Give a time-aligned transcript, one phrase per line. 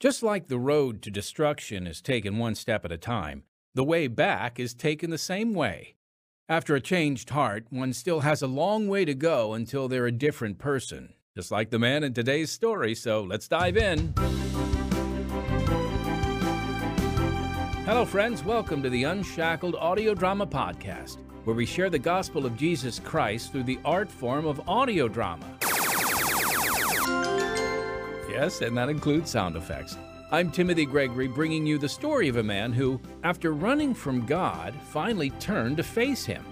[0.00, 3.42] Just like the road to destruction is taken one step at a time,
[3.74, 5.96] the way back is taken the same way.
[6.48, 10.10] After a changed heart, one still has a long way to go until they're a
[10.10, 14.14] different person, just like the man in today's story, so let's dive in.
[17.84, 18.42] Hello, friends.
[18.42, 23.52] Welcome to the Unshackled Audio Drama Podcast, where we share the gospel of Jesus Christ
[23.52, 25.59] through the art form of audio drama.
[28.30, 29.96] Yes, and that includes sound effects.
[30.30, 34.72] I'm Timothy Gregory, bringing you the story of a man who, after running from God,
[34.90, 36.44] finally turned to face Him.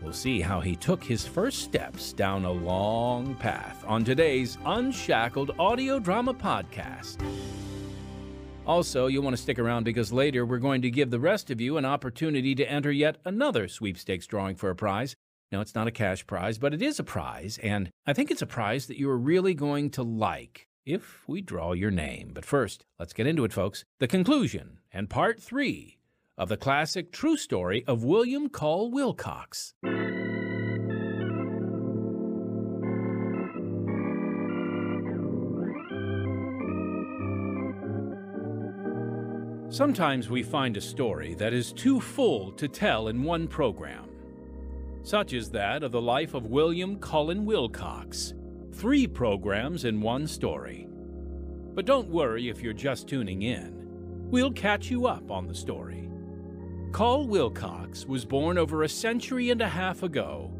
[0.00, 5.50] We'll see how he took his first steps down a long path on today's Unshackled
[5.58, 7.22] Audio Drama Podcast.
[8.66, 11.60] Also, you'll want to stick around because later we're going to give the rest of
[11.60, 15.14] you an opportunity to enter yet another sweepstakes drawing for a prize.
[15.52, 18.40] Now, it's not a cash prize, but it is a prize, and I think it's
[18.40, 22.32] a prize that you are really going to like if we draw your name.
[22.34, 23.84] But first, let's get into it, folks.
[23.98, 25.98] The conclusion and part three
[26.38, 29.74] of the classic true story of William Cull Wilcox.
[39.68, 44.08] Sometimes we find a story that is too full to tell in one program.
[45.02, 48.34] Such is that of the life of William Cullen Wilcox,
[48.72, 50.86] three programs in one story.
[51.74, 53.80] But don't worry if you're just tuning in.
[54.30, 56.08] We'll catch you up on the story.
[56.92, 60.52] Cull Wilcox was born over a century and a half ago,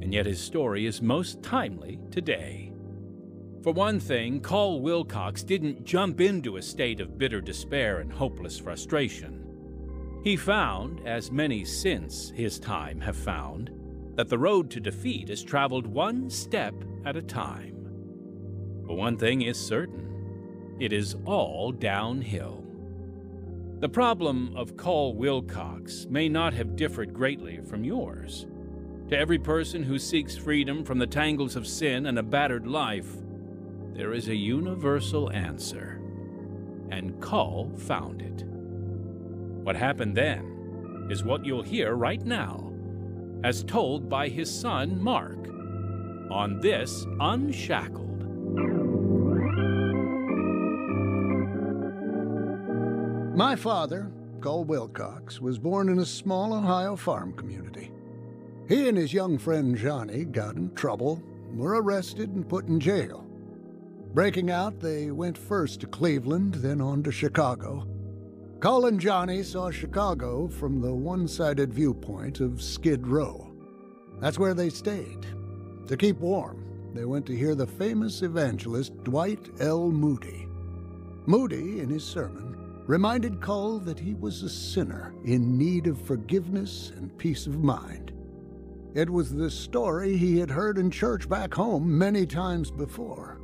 [0.00, 2.72] and yet his story is most timely today.
[3.62, 8.58] For one thing, Cull Wilcox didn't jump into a state of bitter despair and hopeless
[8.58, 9.44] frustration.
[10.22, 13.70] He found, as many since his time have found,
[14.16, 16.74] that the road to defeat is traveled one step
[17.06, 17.74] at a time.
[18.84, 22.64] But one thing is certain it is all downhill.
[23.78, 28.46] The problem of Cull Wilcox may not have differed greatly from yours.
[29.08, 33.08] To every person who seeks freedom from the tangles of sin and a battered life,
[33.94, 36.02] there is a universal answer.
[36.90, 38.44] And Cull found it.
[39.64, 42.72] What happened then is what you'll hear right now,
[43.44, 45.48] as told by his son Mark,
[46.30, 48.06] on this Unshackled.
[53.36, 54.10] My father,
[54.40, 57.92] Cull Wilcox, was born in a small Ohio farm community.
[58.68, 61.22] He and his young friend Johnny got in trouble,
[61.52, 63.26] were arrested, and put in jail.
[64.14, 67.86] Breaking out, they went first to Cleveland, then on to Chicago.
[68.60, 73.52] Cull and Johnny saw Chicago from the one sided viewpoint of Skid Row.
[74.18, 75.26] That's where they stayed.
[75.88, 76.64] To keep warm,
[76.94, 79.92] they went to hear the famous evangelist Dwight L.
[79.92, 80.48] Moody.
[81.26, 86.90] Moody, in his sermon, reminded Cull that he was a sinner in need of forgiveness
[86.96, 88.12] and peace of mind.
[88.94, 93.40] It was the story he had heard in church back home many times before.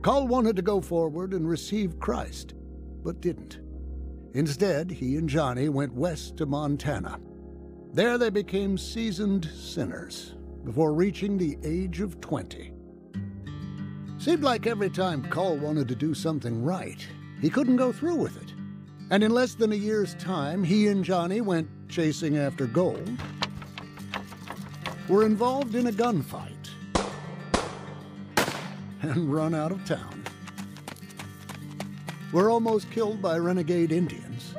[0.00, 2.54] Cull wanted to go forward and receive Christ,
[3.04, 3.60] but didn't.
[4.32, 7.18] Instead, he and Johnny went west to Montana.
[7.92, 12.72] There they became seasoned sinners before reaching the age of 20.
[14.18, 17.06] Seemed like every time Cull wanted to do something right,
[17.40, 18.52] he couldn't go through with it.
[19.10, 23.10] And in less than a year's time, he and Johnny went chasing after gold,
[25.08, 26.70] were involved in a gunfight,
[29.02, 30.24] and run out of town.
[32.32, 34.54] Were almost killed by renegade Indians,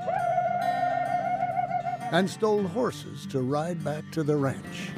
[2.12, 4.92] and stole horses to ride back to the ranch.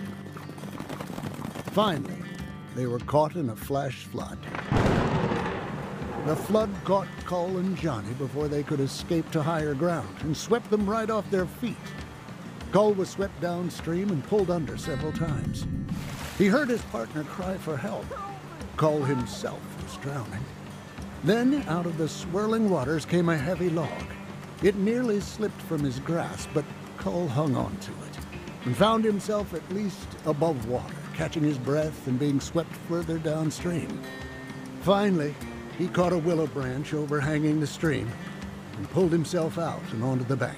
[1.74, 2.22] Finally,
[2.76, 4.38] they were caught in a flash flood.
[6.28, 10.70] The flood caught Cull and Johnny before they could escape to higher ground and swept
[10.70, 11.76] them right off their feet.
[12.72, 15.66] Cull was swept downstream and pulled under several times.
[16.38, 18.06] He heard his partner cry for help.
[18.78, 20.46] Cull himself was drowning.
[21.24, 24.04] Then, out of the swirling waters came a heavy log.
[24.62, 26.66] It nearly slipped from his grasp, but
[26.98, 28.18] Cull hung on to it
[28.66, 34.02] and found himself at least above water, catching his breath and being swept further downstream.
[34.82, 35.34] Finally,
[35.78, 38.12] he caught a willow branch overhanging the stream
[38.78, 40.58] and pulled himself out and onto the bank.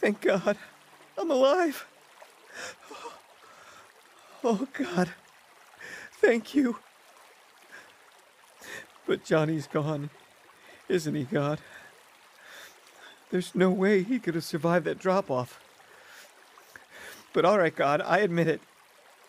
[0.00, 0.56] Thank God.
[1.18, 1.86] I'm alive.
[4.44, 5.10] Oh, God.
[6.20, 6.78] Thank you.
[9.06, 10.10] But Johnny's gone,
[10.88, 11.60] isn't he, God?
[13.30, 15.60] There's no way he could have survived that drop off.
[17.32, 18.60] But all right, God, I admit it.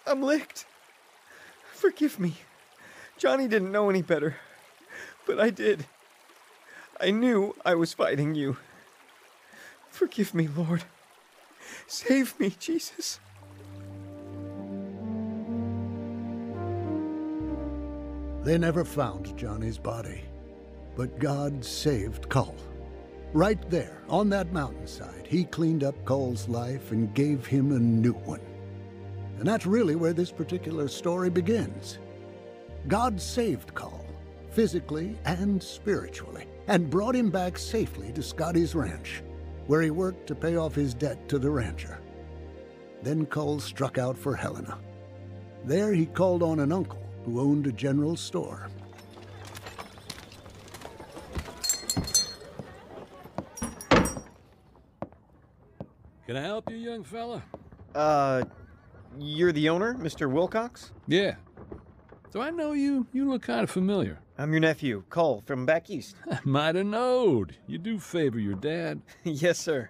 [0.07, 0.65] I'm licked.
[1.73, 2.35] Forgive me.
[3.17, 4.37] Johnny didn't know any better,
[5.25, 5.85] but I did.
[6.99, 8.57] I knew I was fighting you.
[9.89, 10.83] Forgive me, Lord.
[11.87, 13.19] Save me, Jesus.
[18.43, 20.23] They never found Johnny's body,
[20.95, 22.55] but God saved Cull.
[23.33, 28.13] Right there, on that mountainside, he cleaned up Cull's life and gave him a new
[28.13, 28.41] one.
[29.37, 31.99] And that's really where this particular story begins.
[32.87, 34.03] God saved Cull,
[34.49, 39.21] physically and spiritually, and brought him back safely to Scotty's ranch,
[39.67, 41.99] where he worked to pay off his debt to the rancher.
[43.03, 44.79] Then Cull struck out for Helena.
[45.65, 48.69] There he called on an uncle who owned a general store.
[56.29, 57.41] Can I help you, young fella?
[57.95, 58.43] Uh,
[59.17, 60.31] you're the owner, Mr.
[60.31, 60.91] Wilcox?
[61.07, 61.37] Yeah.
[62.31, 63.07] Do I know you?
[63.13, 64.19] You look kind of familiar.
[64.37, 66.17] I'm your nephew, Cull, from back east.
[66.29, 67.55] I might have knowed.
[67.65, 69.01] You do favor your dad.
[69.23, 69.89] yes, sir.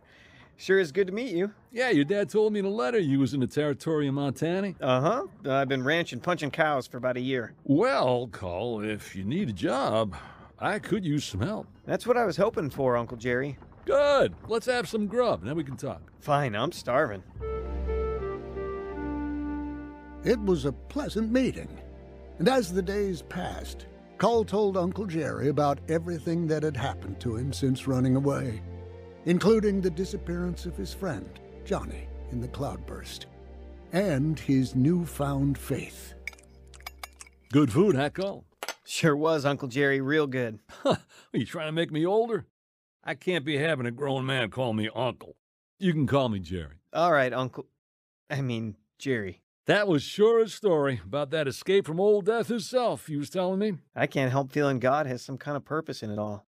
[0.56, 1.52] Sure is good to meet you.
[1.74, 4.76] Yeah, your dad told me in a letter you was in the territory of Montana.
[4.80, 5.26] Uh-huh.
[5.46, 7.54] I've been ranching, punching cows for about a year.
[7.66, 10.16] Well, Cull, if you need a job,
[10.58, 11.68] I could use some help.
[11.86, 13.58] That's what I was hoping for, Uncle Jerry.
[13.90, 14.36] Good.
[14.48, 16.12] Let's have some grub, and then we can talk.
[16.20, 17.24] Fine, I'm starving.
[20.24, 21.82] It was a pleasant meeting.
[22.38, 23.88] And as the days passed,
[24.20, 28.62] Cull told Uncle Jerry about everything that had happened to him since running away,
[29.26, 33.26] including the disappearance of his friend, Johnny, in the cloudburst,
[33.92, 36.14] and his newfound faith.
[37.52, 38.46] Good food, huh, Cull?
[38.86, 40.60] Sure was, Uncle Jerry, real good.
[40.86, 41.00] Are
[41.34, 42.46] you trying to make me older?
[43.04, 45.36] I can't be having a grown man call me uncle.
[45.80, 46.76] You can call me Jerry.
[46.94, 47.66] All right, Uncle.
[48.30, 49.42] I mean, Jerry.
[49.66, 53.60] That was sure a story about that escape from Old Death himself, you was telling
[53.60, 53.74] me.
[53.96, 56.46] I can't help feeling God has some kind of purpose in it all.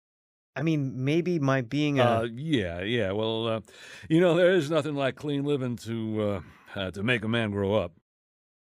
[0.54, 2.04] I mean, maybe my being a.
[2.04, 3.12] Uh, yeah, yeah.
[3.12, 3.60] Well, uh,
[4.08, 6.40] you know, there is nothing like clean living to uh,
[6.74, 7.92] uh, to make a man grow up.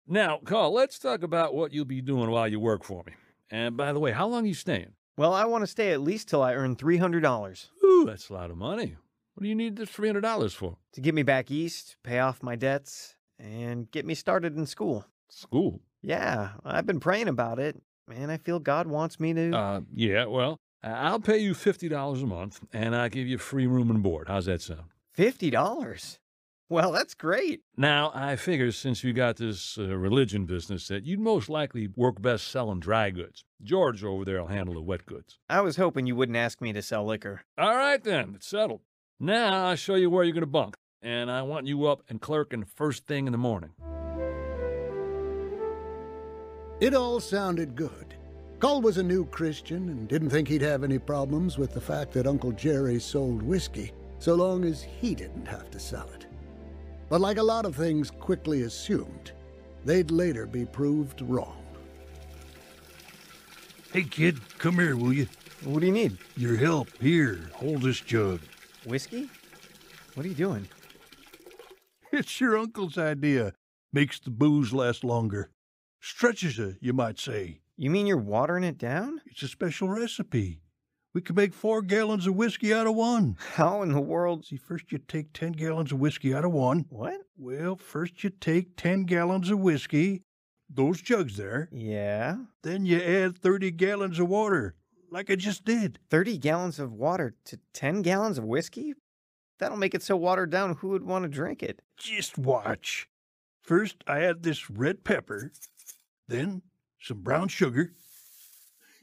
[0.08, 3.14] Now, Cull, let's talk about what you'll be doing while you work for me.
[3.52, 4.94] And by the way, how long are you staying?
[5.20, 8.52] Well, I want to stay at least till I earn $300 Ooh, that's a lot
[8.52, 8.96] of money.
[9.34, 10.78] What do you need this three hundred dollars for?
[10.94, 15.06] to get me back east, pay off my debts, and get me started in school.
[15.30, 15.80] School.
[16.02, 17.82] Yeah, I've been praying about it,
[18.14, 19.52] and I feel God wants me to.
[19.56, 20.26] Uh, yeah.
[20.26, 23.90] Well, I- I'll pay you fifty dollars a month, and I'll give you free room
[23.90, 24.28] and board.
[24.28, 24.90] How's that sound?
[25.18, 26.18] $50?
[26.72, 27.62] Well, that's great.
[27.76, 32.22] Now, I figure since you got this uh, religion business that you'd most likely work
[32.22, 33.44] best selling dry goods.
[33.64, 35.40] George over there will handle the wet goods.
[35.50, 37.42] I was hoping you wouldn't ask me to sell liquor.
[37.58, 38.82] All right, then, it's settled.
[39.20, 42.22] Now I'll show you where you're going to bunk, and I want you up and
[42.22, 43.72] clerking first thing in the morning.
[46.80, 48.14] It all sounded good.
[48.60, 52.12] Cull was a new Christian and didn't think he'd have any problems with the fact
[52.12, 56.28] that Uncle Jerry sold whiskey, so long as he didn't have to sell it.
[57.10, 59.32] But like a lot of things quickly assumed,
[59.84, 61.64] they'd later be proved wrong.
[63.92, 65.28] Hey, kid, come here, will you?
[65.64, 66.18] What do you need?
[66.38, 66.88] Your help.
[67.02, 68.40] Here, hold this jug.
[68.86, 69.28] Whiskey?
[70.14, 70.68] What are you doing?
[72.12, 73.54] It's your uncle's idea.
[73.92, 75.50] Makes the booze last longer.
[76.00, 77.62] Stretches it, you might say.
[77.76, 79.22] You mean you're watering it down?
[79.26, 80.62] It's a special recipe.
[81.12, 83.36] We could make four gallons of whiskey out of one.
[83.56, 84.46] How in the world?
[84.46, 86.86] See, first you take 10 gallons of whiskey out of one.
[86.90, 87.22] What?
[87.36, 90.22] Well, first you take 10 gallons of whiskey,
[90.70, 91.68] those jugs there.
[91.72, 92.38] Yeah.
[92.62, 94.76] Then you add 30 gallons of water,
[95.10, 95.98] like I just did.
[96.12, 98.94] 30 gallons of water to 10 gallons of whiskey?
[99.58, 101.82] That'll make it so watered down who would want to drink it?
[101.98, 103.10] Just watch.
[103.62, 105.52] First, I add this red pepper,
[106.28, 106.62] then
[107.02, 107.94] some brown sugar,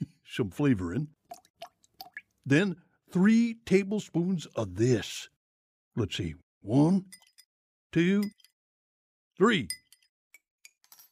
[0.25, 1.09] some flavoring,
[2.47, 2.77] then
[3.13, 5.29] three tablespoons of this.
[5.97, 7.07] Let's see, one,
[7.93, 8.23] two,
[9.37, 9.69] three.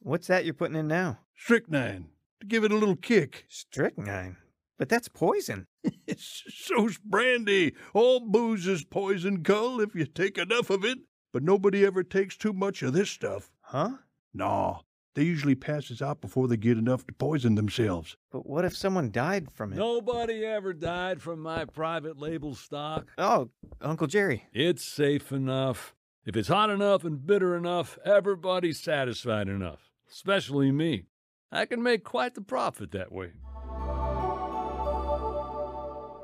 [0.01, 1.19] What's that you're putting in now?
[1.37, 2.09] Strychnine
[2.45, 3.47] to give it a little kick.
[3.49, 4.37] Strychnine.
[4.79, 5.67] But that's poison.
[6.07, 7.75] It's so's brandy.
[7.95, 10.99] All booze is poison, Cull, if you take enough of it.
[11.33, 13.51] But nobody ever takes too much of this stuff.
[13.63, 13.97] Huh?
[14.35, 14.81] Nah,
[15.15, 18.17] they usually pass passes out before they get enough to poison themselves.
[18.31, 19.77] But what if someone died from it?
[19.77, 23.09] Nobody ever died from my private label stock.
[23.19, 24.47] Oh, Uncle Jerry.
[24.53, 25.95] It's safe enough.
[26.25, 31.07] If it's hot enough and bitter enough, everybody's satisfied enough, especially me.
[31.51, 33.33] I can make quite the profit that way.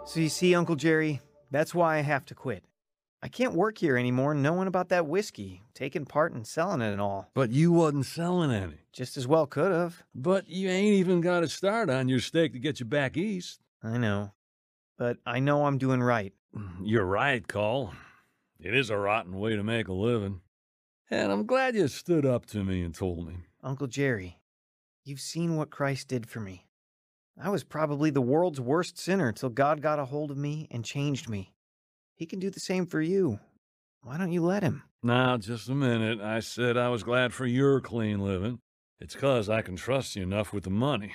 [0.07, 1.21] So you see, Uncle Jerry,
[1.51, 2.65] that's why I have to quit.
[3.23, 7.03] I can't work here anymore knowing about that whiskey, taking part in selling it and
[7.03, 7.31] all.
[7.35, 8.79] But you wasn't selling any.
[8.95, 10.03] Just as well could have.
[10.15, 13.61] But you ain't even got a start on your stake to get you back east.
[13.83, 14.33] I know.
[14.97, 16.33] But I know I'm doing right.
[16.57, 17.93] Mm, you're right, Cull.
[18.59, 20.41] It is a rotten way to make a living.
[21.11, 23.35] And I'm glad you stood up to me and told me.
[23.63, 24.39] Uncle Jerry,
[25.05, 26.67] you've seen what Christ did for me.
[27.43, 30.85] I was probably the world's worst sinner till God got a hold of me and
[30.85, 31.53] changed me.
[32.21, 33.41] He can do the same for you.
[34.03, 34.83] Why don't you let him?
[35.03, 36.21] Now, just a minute.
[36.21, 38.59] I said I was glad for your clean living.
[39.01, 41.15] It's 'cause I can trust you enough with the money.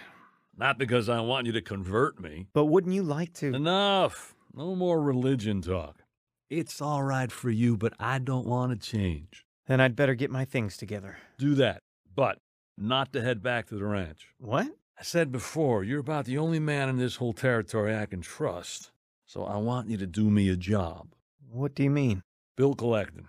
[0.58, 2.48] Not because I want you to convert me.
[2.54, 3.54] But wouldn't you like to?
[3.54, 4.34] Enough.
[4.52, 6.02] No more religion talk.
[6.50, 9.46] It's all right for you, but I don't want to change.
[9.68, 11.18] Then I'd better get my things together.
[11.38, 11.84] Do that,
[12.16, 12.40] but
[12.80, 14.30] not to head back to the ranch.
[14.40, 14.76] What?
[14.98, 18.90] I said before, you're about the only man in this whole territory I can trust.
[19.26, 21.08] So I want you to do me a job.
[21.50, 22.22] What do you mean?
[22.56, 23.28] Bill collecting.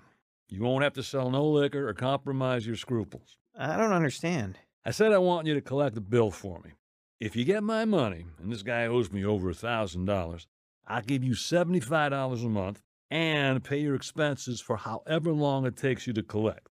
[0.48, 3.38] You won't have to sell no liquor or compromise your scruples.
[3.58, 4.58] I don't understand.
[4.84, 6.72] I said I want you to collect a bill for me.
[7.18, 10.46] If you get my money, and this guy owes me over a thousand dollars,
[10.86, 15.76] I'll give you seventy-five dollars a month and pay your expenses for however long it
[15.76, 16.68] takes you to collect.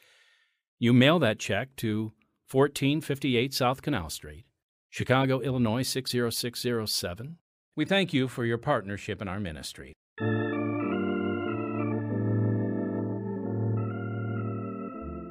[0.79, 2.13] You mail that check to
[2.51, 4.45] 1458 South Canal Street,
[4.89, 7.37] Chicago, Illinois 60607.
[7.75, 9.93] We thank you for your partnership in our ministry.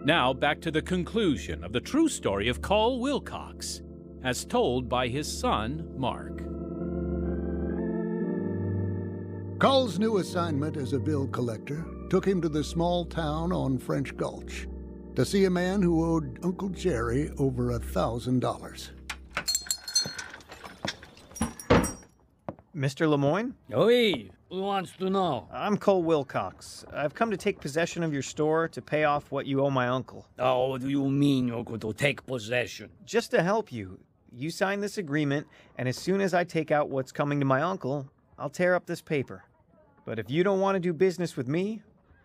[0.04, 3.82] Now, back to the conclusion of the true story of Cull Wilcox,
[4.24, 6.38] as told by his son, Mark.
[9.58, 14.16] Cull's new assignment as a bill collector took him to the small town on French
[14.16, 14.66] Gulch
[15.16, 18.92] to see a man who owed Uncle Jerry over a thousand dollars.
[22.80, 23.06] Mr.
[23.06, 23.54] Lemoyne?
[23.68, 25.46] Oui, who wants to know?
[25.52, 26.82] I'm Cull Wilcox.
[26.94, 29.88] I've come to take possession of your store to pay off what you owe my
[29.88, 30.26] uncle.
[30.38, 32.88] Oh, what do you mean you're going to take possession?
[33.04, 34.00] Just to help you.
[34.32, 35.46] You sign this agreement,
[35.76, 38.08] and as soon as I take out what's coming to my uncle,
[38.38, 39.44] I'll tear up this paper.
[40.06, 41.82] But if you don't want to do business with me,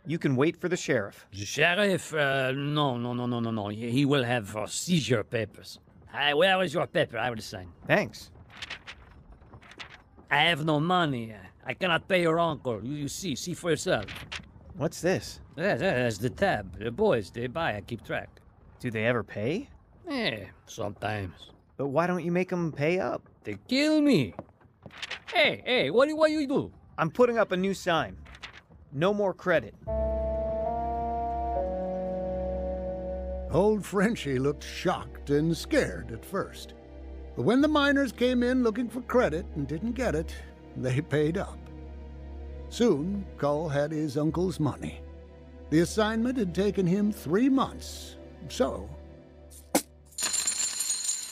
[0.07, 1.27] you can wait for the sheriff.
[1.33, 2.13] The sheriff?
[2.13, 3.67] Uh, no, no, no, no, no, no.
[3.67, 5.79] He, he will have uh, seizure papers.
[6.13, 7.17] Uh, where is your paper?
[7.17, 7.67] I will sign.
[7.88, 8.31] Thanks.
[10.32, 11.34] I have no money.
[11.65, 12.84] I cannot pay your uncle.
[12.84, 14.05] You, you see, see for yourself.
[14.77, 15.39] What's this?
[15.55, 16.77] Yeah, that's the tab.
[16.79, 17.75] The boys, they buy.
[17.75, 18.29] I keep track.
[18.79, 19.70] Do they ever pay?
[20.10, 21.51] Yeah, sometimes.
[21.77, 23.24] But why don't you make them pay up?
[23.44, 24.34] They kill me.
[25.34, 26.72] Hey, hey, what, do- what you do?
[26.98, 28.17] I'm putting up a new sign.
[28.91, 29.74] No more credit.
[33.51, 36.74] Old Frenchie looked shocked and scared at first.
[37.36, 40.34] But when the miners came in looking for credit and didn't get it,
[40.77, 41.58] they paid up.
[42.70, 45.01] Soon, Cull had his uncle's money.
[45.70, 48.15] The assignment had taken him three months,
[48.50, 48.89] so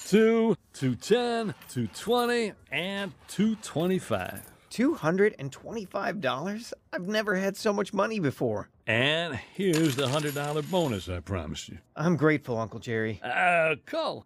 [0.07, 4.41] Two, two ten, two twenty, and two twenty-five.
[4.69, 6.73] $225?
[6.91, 8.69] I've never had so much money before.
[8.87, 11.77] And here's the hundred dollar bonus I promised you.
[11.95, 13.19] I'm grateful, Uncle Jerry.
[13.23, 14.25] Uh, Cull,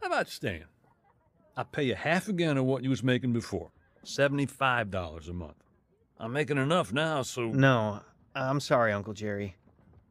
[0.00, 0.64] how about staying?
[1.56, 3.70] I'll pay you half again of what you was making before.
[4.02, 5.56] Seventy-five dollars a month.
[6.18, 8.00] I'm making enough now, so No,
[8.34, 9.56] I'm sorry, Uncle Jerry.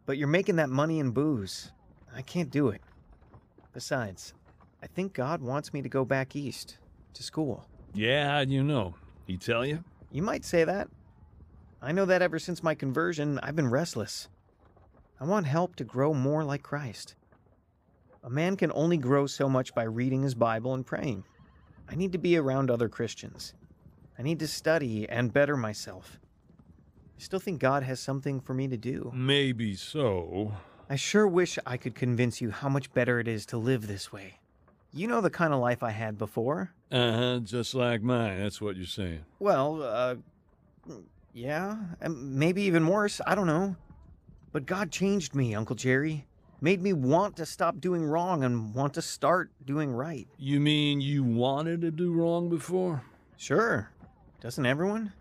[0.06, 1.72] But you're making that money in booze.
[2.16, 2.82] I can't do it.
[3.74, 4.34] Besides,
[4.82, 6.78] I think God wants me to go back east
[7.14, 7.66] to school.
[7.94, 8.96] yeah, how'd you know?
[9.26, 9.84] He tell you?
[10.12, 10.90] You might say that.
[11.82, 14.28] I know that ever since my conversion, I've been restless.
[15.20, 17.16] I want help to grow more like Christ.
[18.24, 21.24] A man can only grow so much by reading his Bible and praying.
[21.94, 23.54] I need to be around other Christians.
[24.18, 26.20] I need to study and better myself.
[27.16, 29.12] I still think God has something for me to do.
[29.14, 30.54] Maybe so.
[30.90, 34.12] I sure wish I could convince you how much better it is to live this
[34.12, 34.40] way.
[34.92, 36.72] You know the kind of life I had before.
[36.92, 38.40] Uh huh, just like mine.
[38.40, 39.26] That's what you're saying.
[39.38, 40.16] Well, uh,
[41.32, 41.78] yeah,
[42.10, 43.22] maybe even worse.
[43.28, 43.76] I don't know.
[44.52, 46.26] But God changed me, Uncle Jerry.
[46.64, 50.30] Made me want to stop doing wrong and want to start doing right.
[50.38, 53.04] You mean you wanted to do wrong before?
[53.36, 53.90] Sure.
[54.40, 55.12] Doesn't everyone?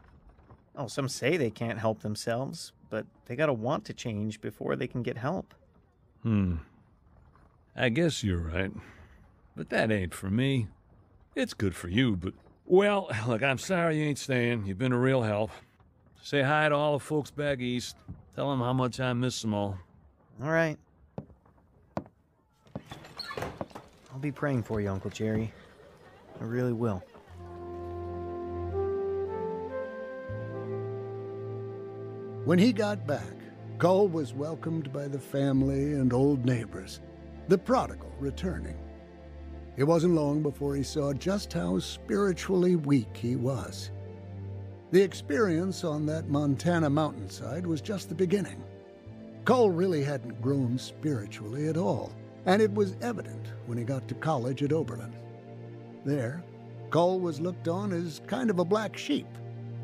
[0.77, 4.87] Oh, some say they can't help themselves, but they gotta want to change before they
[4.87, 5.53] can get help.
[6.23, 6.59] Hmm.
[7.75, 8.71] I guess you're right.
[9.57, 10.69] But that ain't for me.
[11.35, 12.35] It's good for you, but.
[12.67, 14.67] Well, look, I'm sorry you ain't staying.
[14.67, 15.51] You've been a real help.
[16.23, 17.97] Say hi to all the folks back east.
[18.37, 19.77] Tell them how much I miss them all.
[20.41, 20.79] All right.
[24.12, 25.52] I'll be praying for you, Uncle Jerry.
[26.41, 27.02] I really will.
[32.45, 33.35] When he got back,
[33.79, 37.00] Cull was welcomed by the family and old neighbors,
[37.49, 38.79] the prodigal returning.
[39.76, 43.91] It wasn't long before he saw just how spiritually weak he was.
[44.93, 48.62] The experience on that Montana mountainside was just the beginning.
[49.45, 52.12] Cull really hadn't grown spiritually at all,
[52.47, 55.15] and it was evident when he got to college at Oberlin.
[56.05, 56.43] There,
[56.91, 59.27] Cull was looked on as kind of a black sheep,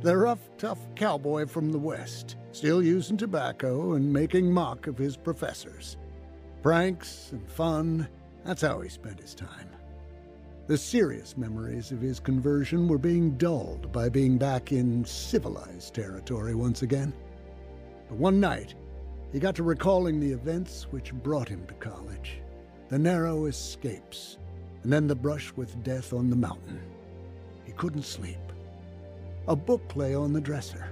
[0.02, 5.16] the rough, tough cowboy from the West, still using tobacco and making mock of his
[5.16, 5.96] professors.
[6.62, 8.08] Pranks and fun,
[8.44, 9.70] that's how he spent his time.
[10.66, 16.54] The serious memories of his conversion were being dulled by being back in civilized territory
[16.54, 17.14] once again.
[18.08, 18.74] But one night,
[19.32, 22.40] he got to recalling the events which brought him to college
[22.88, 24.38] the narrow escapes,
[24.82, 26.80] and then the brush with death on the mountain.
[27.64, 28.38] He couldn't sleep.
[29.46, 30.90] A book lay on the dresser.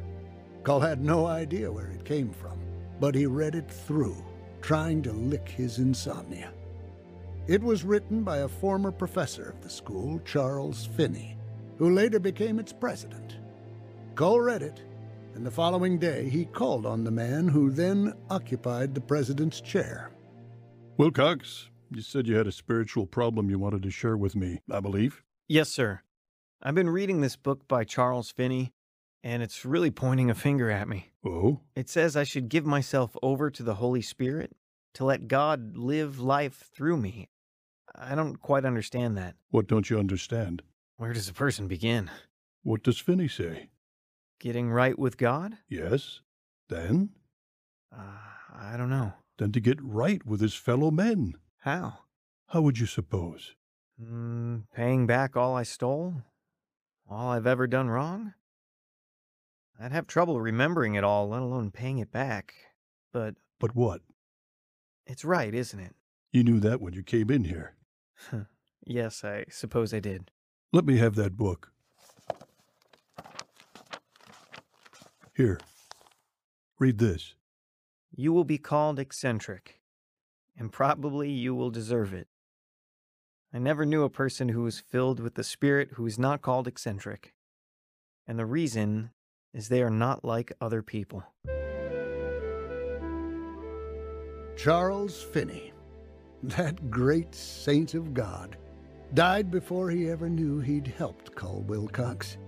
[0.62, 2.58] Cull had no idea where it came from,
[3.00, 4.16] but he read it through,
[4.60, 6.52] trying to lick his insomnia.
[7.46, 11.38] It was written by a former professor of the school, Charles Finney,
[11.78, 13.36] who later became its president.
[14.16, 14.82] Cull read it,
[15.34, 20.10] and the following day he called on the man who then occupied the president's chair.
[20.96, 24.80] Wilcox, you said you had a spiritual problem you wanted to share with me, I
[24.80, 25.22] believe.
[25.48, 26.00] Yes, sir.
[26.62, 28.72] I've been reading this book by Charles Finney,
[29.22, 31.12] and it's really pointing a finger at me.
[31.24, 31.60] Oh?
[31.74, 34.56] It says I should give myself over to the Holy Spirit
[34.94, 37.28] to let God live life through me.
[37.94, 39.34] I don't quite understand that.
[39.50, 40.62] What don't you understand?
[40.96, 42.10] Where does a person begin?
[42.62, 43.68] What does Finney say?
[44.40, 45.58] Getting right with God?
[45.68, 46.20] Yes?
[46.68, 47.10] Then?
[47.96, 48.18] Uh,
[48.54, 49.12] I don't know.
[49.38, 51.34] Then to get right with his fellow men.
[51.66, 51.98] How?
[52.50, 53.56] How would you suppose?
[54.00, 56.22] Mm, paying back all I stole?
[57.10, 58.34] All I've ever done wrong?
[59.80, 62.54] I'd have trouble remembering it all, let alone paying it back.
[63.12, 64.02] But But what?
[65.08, 65.96] it's right, isn't it?
[66.30, 67.74] You knew that when you came in here.
[68.86, 70.30] yes, I suppose I did.
[70.72, 71.72] Let me have that book.
[75.34, 75.58] Here.
[76.78, 77.34] Read this.
[78.14, 79.80] You will be called eccentric,
[80.58, 82.28] and probably you will deserve it.
[83.52, 86.66] I never knew a person who was filled with the Spirit who is not called
[86.66, 87.32] eccentric.
[88.26, 89.10] And the reason
[89.54, 91.24] is they are not like other people.
[94.56, 95.72] Charles Finney,
[96.42, 98.56] that great saint of God,
[99.14, 102.38] died before he ever knew he'd helped Cull Wilcox.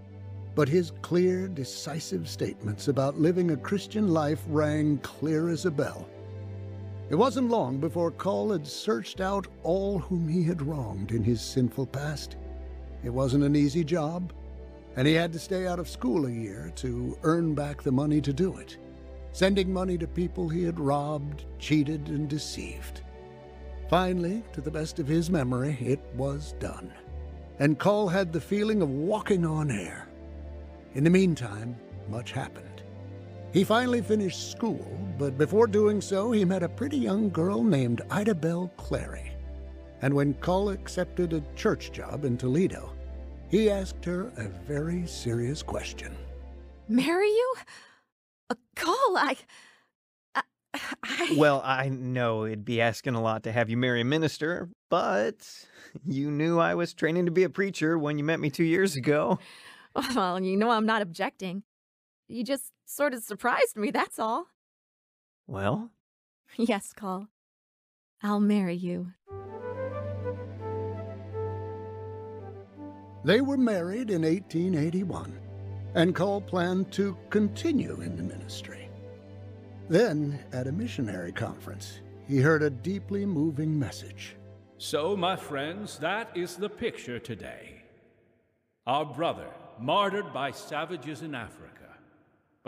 [0.54, 6.08] But his clear, decisive statements about living a Christian life rang clear as a bell.
[7.10, 11.40] It wasn't long before Cull had searched out all whom he had wronged in his
[11.40, 12.36] sinful past.
[13.02, 14.32] It wasn't an easy job,
[14.94, 18.20] and he had to stay out of school a year to earn back the money
[18.20, 18.76] to do it,
[19.32, 23.00] sending money to people he had robbed, cheated, and deceived.
[23.88, 26.92] Finally, to the best of his memory, it was done,
[27.58, 30.08] and Cull had the feeling of walking on air.
[30.94, 31.74] In the meantime,
[32.10, 32.67] much happened.
[33.52, 34.86] He finally finished school,
[35.18, 39.32] but before doing so, he met a pretty young girl named Ida Bell Clary.
[40.02, 42.92] And when Cull accepted a church job in Toledo,
[43.50, 46.14] he asked her a very serious question.
[46.88, 47.54] Marry you?
[48.50, 49.36] Uh, Cull, I.
[50.34, 50.42] I.
[51.02, 54.68] I Well, I know it'd be asking a lot to have you marry a minister,
[54.90, 55.36] but
[56.06, 58.94] you knew I was training to be a preacher when you met me two years
[58.94, 59.38] ago.
[60.14, 61.64] Well, you know I'm not objecting.
[62.28, 64.46] You just sort of surprised me, that's all.
[65.46, 65.90] Well,
[66.56, 67.28] Yes, Cull.
[68.22, 69.12] I'll marry you.
[73.24, 75.38] They were married in 1881,
[75.94, 78.88] and Cull planned to continue in the ministry.
[79.88, 84.36] Then, at a missionary conference, he heard a deeply moving message.
[84.78, 87.82] So, my friends, that is the picture today.
[88.86, 89.48] Our brother,
[89.80, 91.77] martyred by savages in Africa,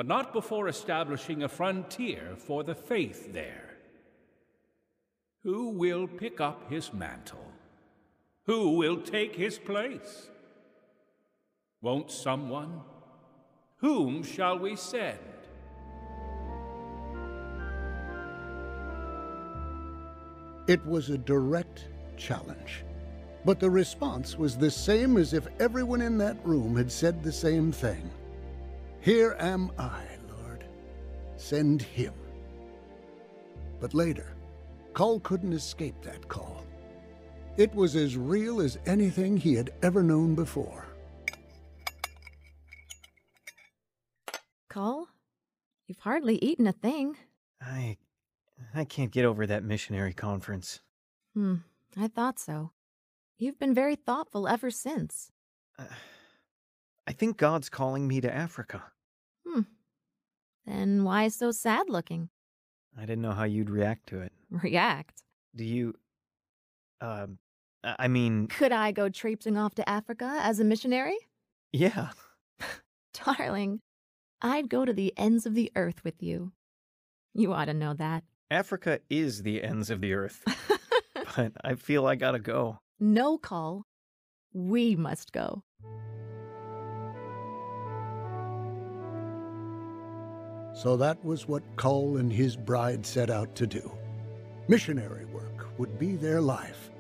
[0.01, 3.77] but not before establishing a frontier for the faith there.
[5.43, 7.53] Who will pick up his mantle?
[8.47, 10.31] Who will take his place?
[11.83, 12.81] Won't someone?
[13.77, 15.19] Whom shall we send?
[20.67, 21.85] It was a direct
[22.17, 22.85] challenge.
[23.45, 27.33] But the response was the same as if everyone in that room had said the
[27.33, 28.11] same thing
[29.01, 30.65] Here am I, Lord.
[31.37, 32.15] Send him.
[33.81, 34.35] But later,
[34.93, 36.67] Cull couldn't escape that call.
[37.57, 40.87] It was as real as anything he had ever known before.
[44.69, 45.09] Cull?
[45.87, 47.17] You've hardly eaten a thing.
[47.61, 47.97] I
[48.75, 50.81] I can't get over that missionary conference.
[51.35, 51.57] Hmm,
[51.97, 52.71] I thought so.
[53.39, 55.33] You've been very thoughtful ever since.
[55.79, 55.85] Uh,
[57.11, 58.85] I think God's calling me to Africa.
[59.44, 59.62] Hmm.
[60.64, 62.29] Then why so sad looking?
[62.96, 64.33] I didn't know how you'd react to it.
[64.49, 65.25] React.
[65.57, 65.94] Do you
[67.01, 67.38] um
[67.83, 71.16] I I mean, Could I go traipsing off to Africa as a missionary?
[71.73, 72.11] yeah.
[73.25, 73.81] Darling,
[74.40, 76.53] I'd go to the ends of the earth with you.
[77.35, 78.23] You ought to know that.
[78.53, 80.44] Africa is the ends of the earth,
[81.37, 82.79] but I feel I gotta go.
[83.01, 83.83] no call.
[84.53, 85.64] We must go.
[90.81, 93.93] So that was what Cull and his bride set out to do.
[94.66, 96.90] Missionary work would be their life.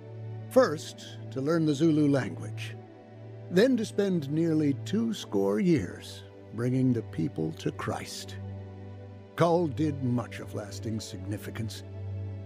[0.50, 2.76] First, to learn the Zulu language.
[3.50, 8.36] Then to spend nearly two score years bringing the people to Christ.
[9.36, 11.82] Cull did much of lasting significance.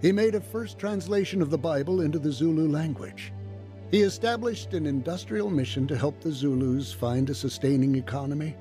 [0.01, 3.33] He made a first translation of the Bible into the Zulu language.
[3.90, 8.55] He established an industrial mission to help the Zulus find a sustaining economy.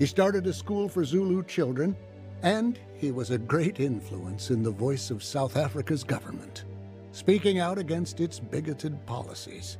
[0.00, 1.94] He started a school for Zulu children,
[2.42, 6.64] and he was a great influence in the voice of South Africa's government,
[7.12, 9.76] speaking out against its bigoted policies.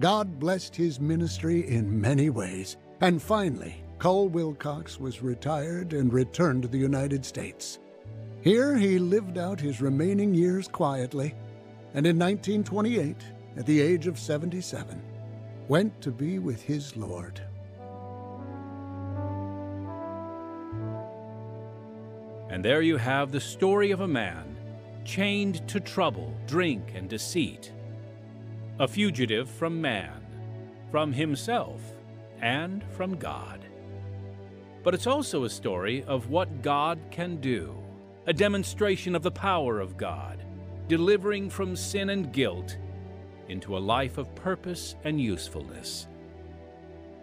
[0.00, 6.62] God blessed his ministry in many ways, and finally, Cull Wilcox was retired and returned
[6.62, 7.80] to the United States.
[8.40, 11.34] Here he lived out his remaining years quietly,
[11.92, 13.14] and in 1928,
[13.58, 15.02] at the age of 77,
[15.68, 17.42] went to be with his Lord.
[22.54, 24.56] And there you have the story of a man
[25.04, 27.72] chained to trouble, drink, and deceit,
[28.78, 30.24] a fugitive from man,
[30.92, 31.80] from himself,
[32.40, 33.64] and from God.
[34.84, 37.76] But it's also a story of what God can do,
[38.26, 40.44] a demonstration of the power of God,
[40.86, 42.78] delivering from sin and guilt
[43.48, 46.06] into a life of purpose and usefulness.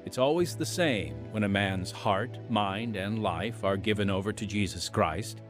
[0.06, 4.46] It's always the same when a man's heart, mind, and life are given over to
[4.46, 5.42] Jesus Christ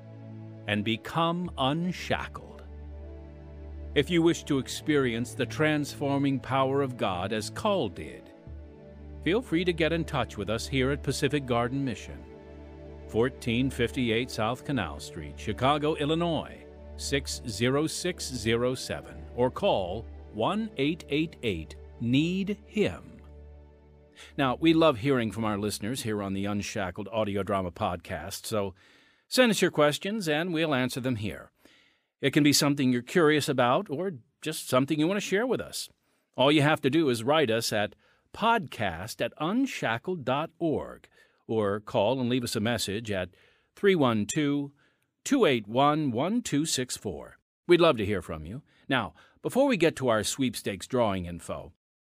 [0.68, 2.64] and become unshackled.
[3.96, 8.24] If you wish to experience the transforming power of God as Cull did,
[9.24, 12.18] feel free to get in touch with us here at Pacific Garden Mission,
[13.12, 16.58] 1458 South Canal Street, Chicago, Illinois,
[16.98, 23.11] 60607, or call 1 888 Need Him.
[24.38, 28.74] Now, we love hearing from our listeners here on the Unshackled Audio Drama Podcast, so
[29.28, 31.52] send us your questions and we'll answer them here.
[32.22, 35.60] It can be something you're curious about or just something you want to share with
[35.60, 35.90] us.
[36.36, 37.96] All you have to do is write us at
[38.34, 41.08] podcast at unshackled.org
[41.48, 43.30] or call and leave us a message at
[43.76, 44.72] 312
[45.24, 47.38] 281 1264.
[47.68, 48.62] We'd love to hear from you.
[48.88, 51.74] Now, before we get to our sweepstakes drawing info,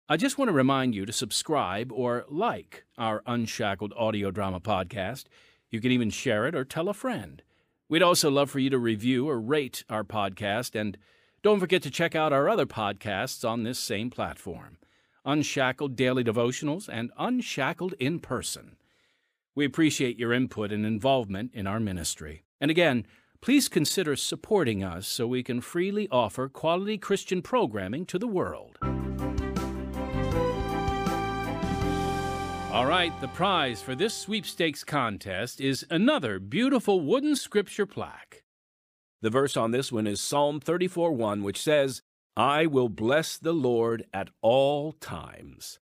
[0.07, 5.25] I just want to remind you to subscribe or like our Unshackled audio drama podcast.
[5.71, 7.43] You can even share it or tell a friend.
[7.89, 10.99] We'd also love for you to review or rate our podcast, and
[11.43, 14.77] don't forget to check out our other podcasts on this same platform
[15.25, 18.77] Unshackled Daily Devotionals and Unshackled in Person.
[19.55, 22.45] We appreciate your input and involvement in our ministry.
[22.61, 23.07] And again,
[23.41, 28.79] please consider supporting us so we can freely offer quality Christian programming to the world.
[32.75, 38.43] All right, the prize for this sweepstakes contest is another beautiful wooden scripture plaque.
[39.23, 42.03] The verse on this one is Psalm 34 1, which says,
[42.37, 45.79] I will bless the Lord at all times.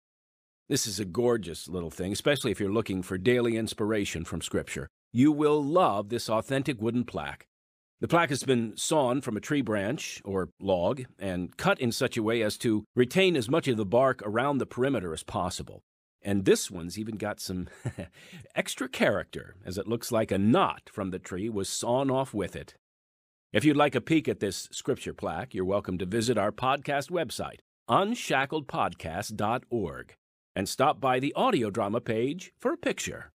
[0.68, 4.86] This is a gorgeous little thing, especially if you're looking for daily inspiration from Scripture.
[5.12, 7.48] You will love this authentic wooden plaque.
[8.00, 12.16] The plaque has been sawn from a tree branch or log and cut in such
[12.16, 15.82] a way as to retain as much of the bark around the perimeter as possible.
[16.26, 17.68] And this one's even got some
[18.56, 22.56] extra character, as it looks like a knot from the tree was sawn off with
[22.56, 22.74] it.
[23.52, 27.12] If you'd like a peek at this scripture plaque, you're welcome to visit our podcast
[27.12, 30.14] website, unshackledpodcast.org,
[30.56, 33.30] and stop by the audio drama page for a picture.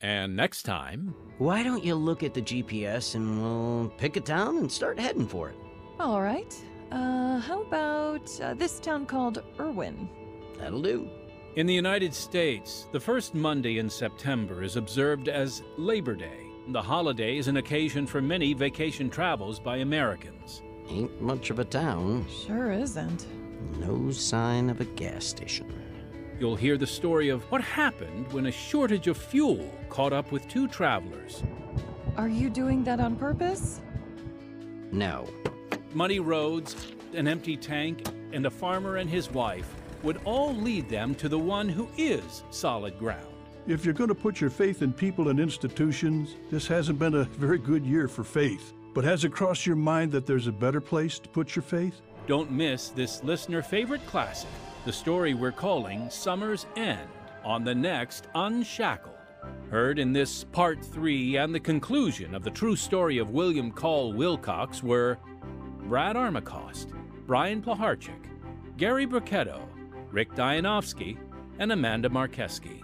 [0.00, 4.56] And next time, Why don't you look at the GPS and we'll pick a town
[4.56, 5.56] and start heading for it?
[6.00, 6.54] All right.
[6.90, 10.08] Uh, how about uh, this town called Irwin?
[10.58, 11.10] That'll do.
[11.56, 16.46] In the United States, the first Monday in September is observed as Labor Day.
[16.68, 20.62] The holiday is an occasion for many vacation travels by Americans.
[20.90, 22.26] Ain't much of a town.
[22.46, 23.26] Sure isn't.
[23.78, 25.72] No sign of a gas station.
[26.38, 30.46] You'll hear the story of what happened when a shortage of fuel caught up with
[30.48, 31.42] two travelers.
[32.18, 33.80] Are you doing that on purpose?
[34.92, 35.26] No.
[35.94, 39.74] Muddy roads, an empty tank, and a farmer and his wife
[40.06, 43.26] would all lead them to the one who is solid ground.
[43.66, 47.24] If you're going to put your faith in people and institutions, this hasn't been a
[47.24, 48.72] very good year for faith.
[48.94, 52.00] But has it crossed your mind that there's a better place to put your faith?
[52.28, 54.48] Don't miss this listener favorite classic,
[54.84, 57.08] the story we're calling Summer's End,
[57.44, 59.16] on the next Unshackled.
[59.70, 64.12] Heard in this part three and the conclusion of the true story of William Cull
[64.12, 65.18] Wilcox were
[65.88, 66.92] Brad Armacost,
[67.26, 68.22] Brian Plaharchik,
[68.76, 69.60] Gary Burketto,
[70.10, 71.18] Rick Dianovsky,
[71.58, 72.82] and Amanda Markeski.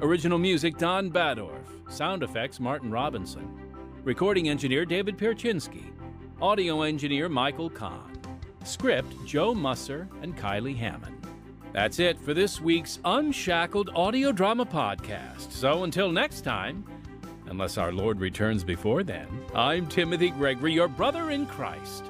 [0.00, 3.48] Original music Don Badorf, sound effects Martin Robinson,
[4.04, 5.92] recording engineer David Pierczynski,
[6.40, 8.18] audio engineer Michael Kahn,
[8.64, 11.26] script Joe Musser and Kylie Hammond.
[11.72, 15.52] That's it for this week's Unshackled Audio Drama Podcast.
[15.52, 16.84] So until next time,
[17.46, 22.04] unless our Lord returns before then, I'm Timothy Gregory, your brother in Christ.